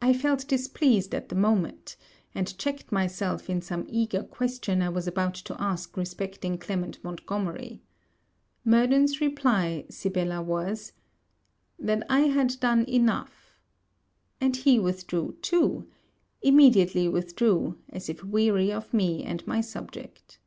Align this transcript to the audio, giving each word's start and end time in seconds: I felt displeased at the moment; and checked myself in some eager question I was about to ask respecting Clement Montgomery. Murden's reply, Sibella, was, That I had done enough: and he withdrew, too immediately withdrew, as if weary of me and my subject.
I 0.00 0.14
felt 0.14 0.48
displeased 0.48 1.14
at 1.14 1.28
the 1.28 1.34
moment; 1.34 1.96
and 2.34 2.56
checked 2.56 2.90
myself 2.90 3.50
in 3.50 3.60
some 3.60 3.84
eager 3.90 4.22
question 4.22 4.80
I 4.80 4.88
was 4.88 5.06
about 5.06 5.34
to 5.34 5.62
ask 5.62 5.98
respecting 5.98 6.56
Clement 6.56 6.98
Montgomery. 7.04 7.82
Murden's 8.64 9.20
reply, 9.20 9.84
Sibella, 9.90 10.40
was, 10.40 10.94
That 11.78 12.06
I 12.08 12.20
had 12.20 12.58
done 12.60 12.84
enough: 12.88 13.54
and 14.40 14.56
he 14.56 14.78
withdrew, 14.78 15.36
too 15.42 15.86
immediately 16.40 17.06
withdrew, 17.06 17.76
as 17.90 18.08
if 18.08 18.24
weary 18.24 18.72
of 18.72 18.94
me 18.94 19.24
and 19.24 19.46
my 19.46 19.60
subject. 19.60 20.38